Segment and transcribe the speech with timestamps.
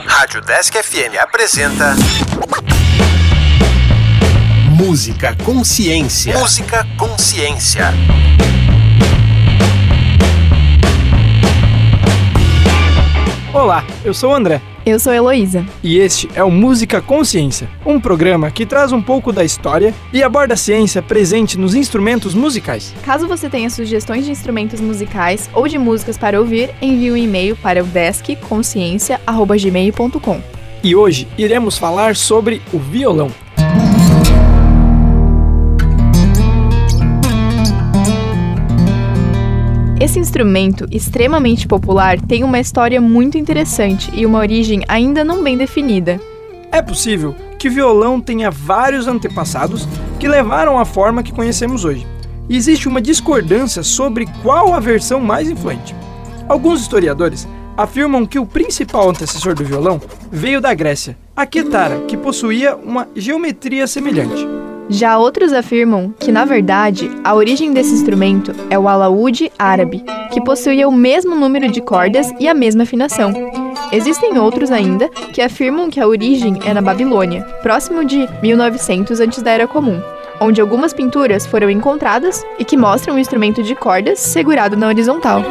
[0.00, 1.94] Rádio Desk FM apresenta.
[4.70, 6.38] Música Consciência.
[6.38, 7.92] Música Consciência.
[13.52, 14.62] Olá, eu sou o André.
[14.84, 15.64] Eu sou Heloísa.
[15.80, 20.24] E este é o Música Consciência, um programa que traz um pouco da história e
[20.24, 22.92] aborda a ciência presente nos instrumentos musicais.
[23.04, 27.54] Caso você tenha sugestões de instrumentos musicais ou de músicas para ouvir, envie um e-mail
[27.54, 30.42] para o deskconsciência.gmail.com.
[30.82, 33.30] E hoje iremos falar sobre o violão.
[40.02, 45.56] Esse instrumento, extremamente popular, tem uma história muito interessante e uma origem ainda não bem
[45.56, 46.20] definida.
[46.72, 49.86] É possível que o violão tenha vários antepassados
[50.18, 52.04] que levaram à forma que conhecemos hoje.
[52.48, 55.94] E existe uma discordância sobre qual a versão mais influente.
[56.48, 62.16] Alguns historiadores afirmam que o principal antecessor do violão veio da Grécia, a quetara, que
[62.16, 64.61] possuía uma geometria semelhante.
[64.88, 70.40] Já outros afirmam que, na verdade, a origem desse instrumento é o alaúde árabe, que
[70.40, 73.32] possuía o mesmo número de cordas e a mesma afinação.
[73.92, 79.42] Existem outros ainda que afirmam que a origem é na Babilônia, próximo de 1900 antes
[79.42, 80.00] da Era Comum,
[80.40, 85.42] onde algumas pinturas foram encontradas e que mostram um instrumento de cordas segurado na horizontal.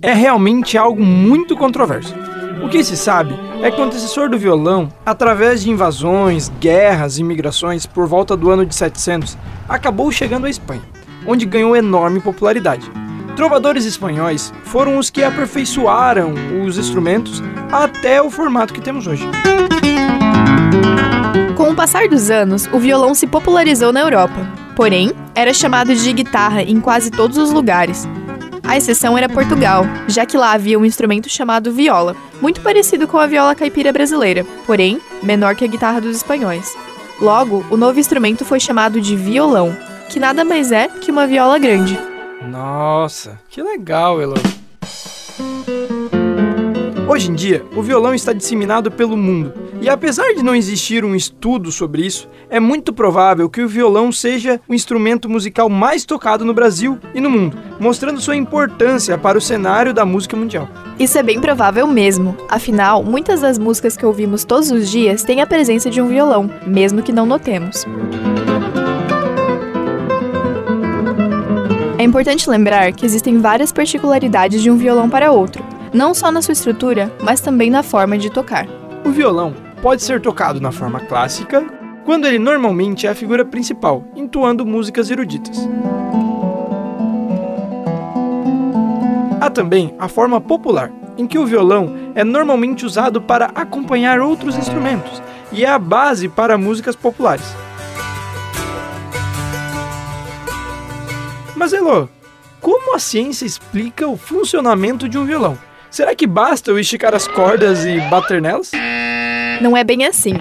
[0.00, 2.14] É realmente algo muito controverso.
[2.62, 7.22] O que se sabe é que o antecessor do violão, através de invasões, guerras e
[7.22, 9.38] migrações por volta do ano de 700,
[9.68, 10.82] acabou chegando à Espanha,
[11.24, 12.90] onde ganhou enorme popularidade.
[13.36, 16.34] Trovadores espanhóis foram os que aperfeiçoaram
[16.66, 19.24] os instrumentos até o formato que temos hoje.
[21.56, 24.46] Com o passar dos anos, o violão se popularizou na Europa.
[24.74, 28.08] Porém, era chamado de guitarra em quase todos os lugares,
[28.72, 33.18] a exceção era Portugal, já que lá havia um instrumento chamado viola, muito parecido com
[33.18, 36.74] a viola caipira brasileira, porém menor que a guitarra dos espanhóis.
[37.20, 39.76] Logo, o novo instrumento foi chamado de violão,
[40.08, 41.98] que nada mais é que uma viola grande.
[42.48, 44.36] Nossa, que legal, Elo.
[47.06, 51.12] Hoje em dia, o violão está disseminado pelo mundo, e apesar de não existir um
[51.12, 56.44] estudo sobre isso, é muito provável que o violão seja o instrumento musical mais tocado
[56.44, 60.68] no Brasil e no mundo, mostrando sua importância para o cenário da música mundial.
[61.00, 65.40] Isso é bem provável mesmo, afinal, muitas das músicas que ouvimos todos os dias têm
[65.40, 67.84] a presença de um violão, mesmo que não notemos.
[71.98, 76.40] É importante lembrar que existem várias particularidades de um violão para outro, não só na
[76.40, 78.68] sua estrutura, mas também na forma de tocar.
[79.04, 81.60] O violão pode ser tocado na forma clássica,
[82.04, 85.68] quando ele normalmente é a figura principal, entoando músicas eruditas.
[89.40, 94.56] Há também a forma popular, em que o violão é normalmente usado para acompanhar outros
[94.56, 95.20] instrumentos
[95.50, 97.52] e é a base para músicas populares.
[101.56, 102.08] Mas Elo,
[102.60, 105.58] como a ciência explica o funcionamento de um violão?
[105.90, 108.70] Será que basta eu esticar as cordas e bater nelas?
[109.60, 110.34] Não é bem assim.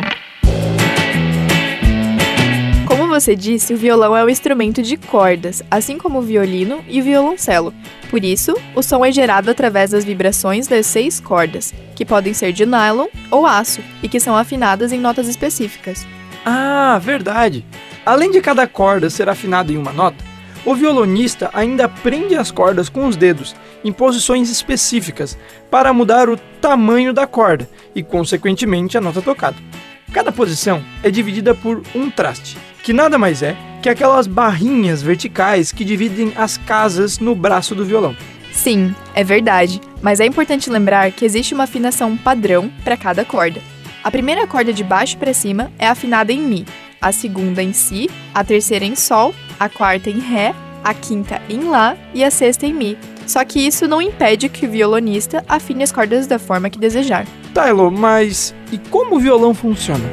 [2.87, 7.01] Como você disse, o violão é um instrumento de cordas, assim como o violino e
[7.01, 7.73] o violoncelo.
[8.09, 12.51] Por isso, o som é gerado através das vibrações das seis cordas, que podem ser
[12.51, 16.05] de nylon ou aço e que são afinadas em notas específicas.
[16.45, 17.65] Ah, verdade!
[18.05, 20.30] Além de cada corda ser afinada em uma nota,
[20.65, 25.37] o violonista ainda prende as cordas com os dedos em posições específicas
[25.69, 29.57] para mudar o tamanho da corda e, consequentemente, a nota tocada.
[30.13, 35.71] Cada posição é dividida por um traste, que nada mais é que aquelas barrinhas verticais
[35.71, 38.15] que dividem as casas no braço do violão.
[38.51, 43.61] Sim, é verdade, mas é importante lembrar que existe uma afinação padrão para cada corda.
[44.03, 46.65] A primeira corda de baixo para cima é afinada em Mi,
[47.01, 50.53] a segunda em Si, a terceira em Sol, a quarta em Ré,
[50.83, 52.97] a quinta em Lá e a sexta em Mi.
[53.25, 57.25] Só que isso não impede que o violonista afine as cordas da forma que desejar.
[57.53, 60.07] Tylo, mas e como o violão funciona?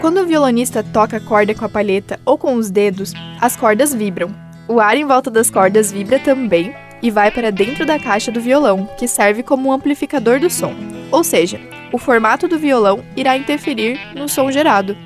[0.00, 3.92] Quando o violonista toca a corda com a palheta ou com os dedos, as cordas
[3.92, 4.30] vibram.
[4.66, 8.40] O ar em volta das cordas vibra também e vai para dentro da caixa do
[8.40, 10.74] violão, que serve como um amplificador do som.
[11.10, 11.60] Ou seja,
[11.92, 14.96] o formato do violão irá interferir no som gerado.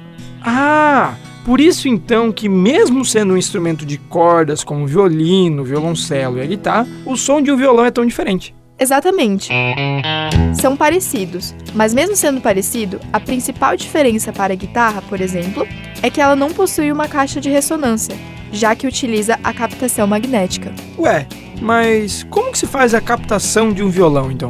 [0.42, 5.64] Ah, por isso então que mesmo sendo um instrumento de cordas como o violino, o
[5.64, 8.54] violoncelo e a guitarra, o som de um violão é tão diferente.
[8.78, 9.48] Exatamente.
[10.60, 15.66] São parecidos, mas mesmo sendo parecido, a principal diferença para a guitarra, por exemplo,
[16.02, 18.16] é que ela não possui uma caixa de ressonância,
[18.52, 20.72] já que utiliza a captação magnética.
[20.98, 21.26] Ué,
[21.60, 24.48] mas como que se faz a captação de um violão então?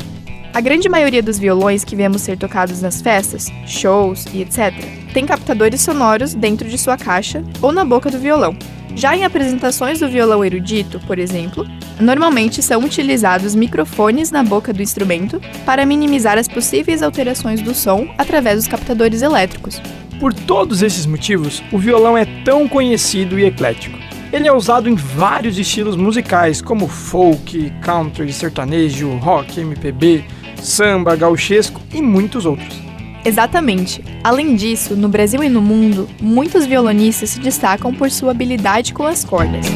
[0.53, 4.75] A grande maioria dos violões que vemos ser tocados nas festas, shows e etc.,
[5.15, 8.55] tem captadores sonoros dentro de sua caixa ou na boca do violão.
[8.95, 11.67] Já em apresentações do violão erudito, por exemplo,
[11.99, 18.07] normalmente são utilizados microfones na boca do instrumento para minimizar as possíveis alterações do som
[18.19, 19.81] através dos captadores elétricos.
[20.23, 23.99] Por todos esses motivos, o violão é tão conhecido e eclético.
[24.33, 30.25] Ele é usado em vários estilos musicais, como folk, country, sertanejo, rock, MPB,
[30.63, 32.81] samba, gauchesco e muitos outros.
[33.25, 34.05] Exatamente.
[34.23, 39.05] Além disso, no Brasil e no mundo, muitos violonistas se destacam por sua habilidade com
[39.05, 39.67] as cordas.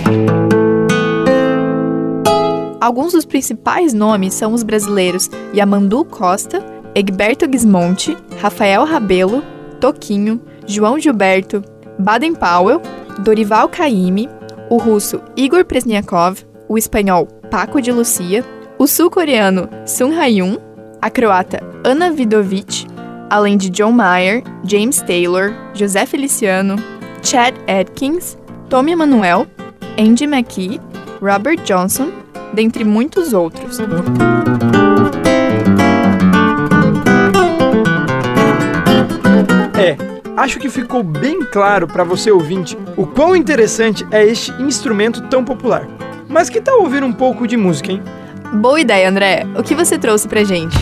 [2.80, 6.64] Alguns dos principais nomes são os brasileiros Yamandu Costa,
[6.94, 9.42] Egberto Gismonti, Rafael Rabelo,
[9.80, 11.62] Toquinho, João Gilberto,
[11.98, 12.80] Baden Powell,
[13.20, 14.28] Dorival Caymmi,
[14.68, 18.44] o russo Igor Presniakov, o espanhol Paco de Lucia,
[18.78, 20.58] o sul-coreano Sun Ha-yoon,
[21.00, 22.86] a croata Ana Vidovic,
[23.30, 26.76] além de John Mayer, James Taylor, José Feliciano,
[27.22, 28.36] Chad Atkins,
[28.68, 29.46] Tommy Emanuel,
[29.98, 30.80] Andy McKee,
[31.20, 32.12] Robert Johnson,
[32.52, 33.78] dentre muitos outros.
[39.78, 39.94] É,
[40.38, 45.44] acho que ficou bem claro para você ouvinte o quão interessante é este instrumento tão
[45.44, 45.86] popular.
[46.30, 48.02] Mas que tal ouvir um pouco de música, hein?
[48.54, 49.46] Boa ideia, André.
[49.54, 50.74] O que você trouxe pra gente?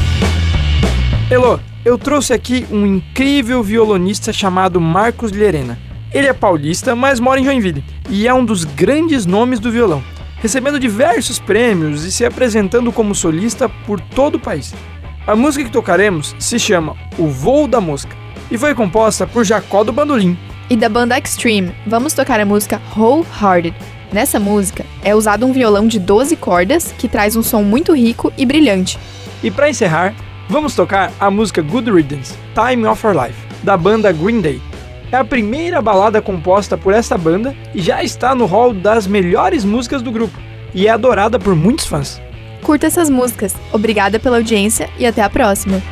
[1.28, 5.76] Elô, eu trouxe aqui um incrível violonista chamado Marcos Llerena.
[6.12, 10.04] Ele é paulista, mas mora em Joinville e é um dos grandes nomes do violão,
[10.36, 14.72] recebendo diversos prêmios e se apresentando como solista por todo o país.
[15.26, 19.84] A música que tocaremos se chama O Voo da Mosca e foi composta por Jacó
[19.84, 20.36] do Bandolim.
[20.68, 23.74] E da banda Extreme, vamos tocar a música Wholehearted.
[24.12, 28.32] Nessa música é usado um violão de 12 cordas que traz um som muito rico
[28.38, 28.98] e brilhante.
[29.42, 30.14] E para encerrar,
[30.48, 34.60] vamos tocar a música Good Riddance, Time of Our Life, da banda Green Day.
[35.12, 39.64] É a primeira balada composta por esta banda e já está no hall das melhores
[39.64, 40.38] músicas do grupo
[40.74, 42.20] e é adorada por muitos fãs.
[42.62, 43.54] Curta essas músicas.
[43.72, 45.82] Obrigada pela audiência e até a próxima.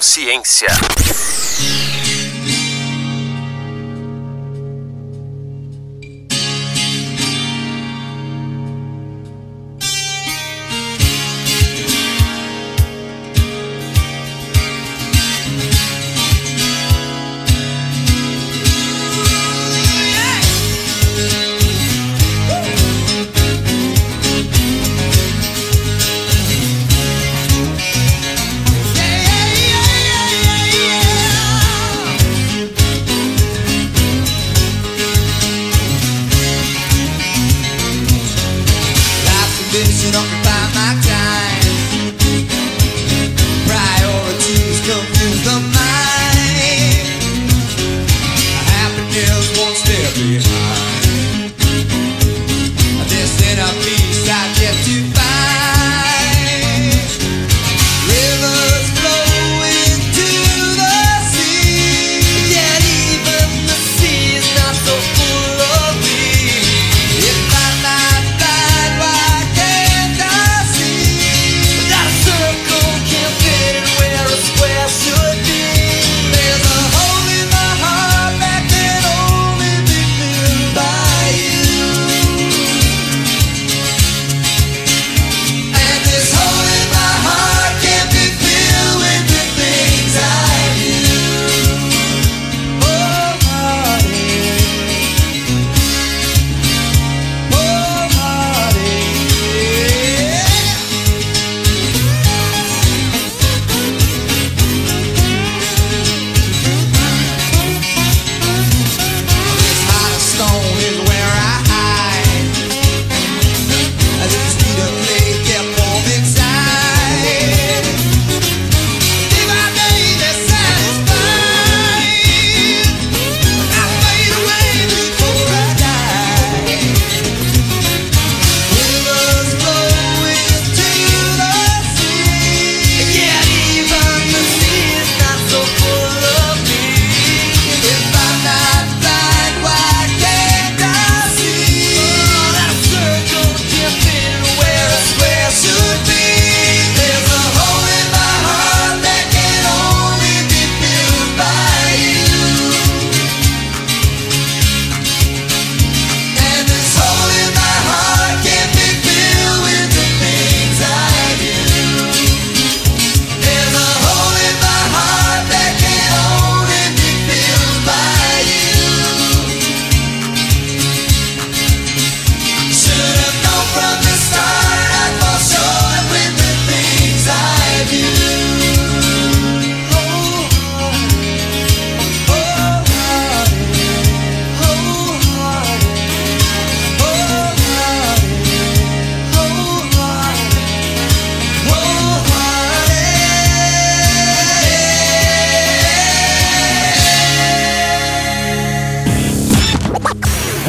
[0.00, 0.99] Consciência.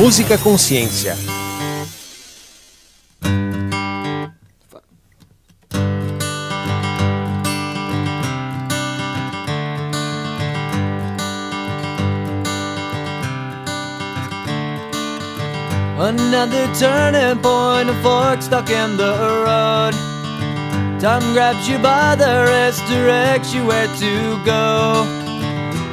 [0.02, 1.16] Música Consciência.
[16.00, 19.14] Another turning point, a fork stuck in the
[19.46, 19.94] road.
[21.00, 25.21] Time grabs you by the wrist, directs you where to go.